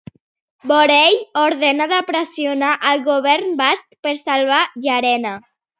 Borrell 0.71 1.17
ordena 1.43 1.87
de 1.93 2.01
pressionar 2.09 2.73
el 2.93 3.07
govern 3.11 3.55
basc 3.63 3.89
per 4.09 4.19
salvar 4.27 4.65
Llarena. 4.85 5.41